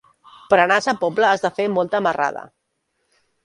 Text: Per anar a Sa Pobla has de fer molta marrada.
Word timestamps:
Per 0.53 0.57
anar 0.63 0.77
a 0.81 0.83
Sa 0.85 0.95
Pobla 1.03 1.29
has 1.33 1.45
de 1.45 1.53
fer 1.59 1.69
molta 1.77 2.03
marrada. 2.09 2.45